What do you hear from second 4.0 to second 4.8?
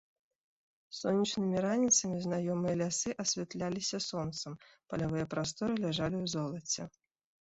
сонцам,